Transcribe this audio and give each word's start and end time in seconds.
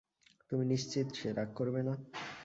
তুমি 0.49 0.63
নিশ্চিত 0.65 1.07
সে 1.19 1.29
রাগ 1.37 1.49
করবে 1.55 1.81
না? 1.87 1.93